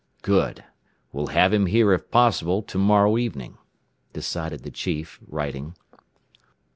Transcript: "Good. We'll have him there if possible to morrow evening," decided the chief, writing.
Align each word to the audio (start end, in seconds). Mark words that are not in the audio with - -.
"Good. 0.23 0.63
We'll 1.11 1.27
have 1.27 1.53
him 1.53 1.65
there 1.65 1.93
if 1.93 2.09
possible 2.09 2.63
to 2.63 2.79
morrow 2.79 3.19
evening," 3.19 3.59
decided 4.13 4.63
the 4.63 4.71
chief, 4.71 5.19
writing. 5.27 5.75